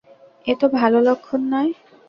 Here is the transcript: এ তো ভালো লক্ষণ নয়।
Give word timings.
এ 0.47 0.53
তো 0.59 0.65
ভালো 0.79 0.97
লক্ষণ 0.99 1.41
নয়। 1.51 1.71